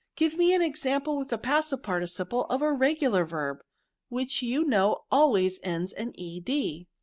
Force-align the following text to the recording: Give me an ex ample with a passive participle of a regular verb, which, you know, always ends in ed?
Give 0.15 0.35
me 0.35 0.51
an 0.51 0.63
ex 0.63 0.83
ample 0.87 1.15
with 1.19 1.31
a 1.31 1.37
passive 1.37 1.83
participle 1.83 2.45
of 2.45 2.63
a 2.63 2.73
regular 2.73 3.23
verb, 3.23 3.59
which, 4.09 4.41
you 4.41 4.63
know, 4.63 5.03
always 5.11 5.59
ends 5.61 5.93
in 5.93 6.15
ed? 6.19 6.87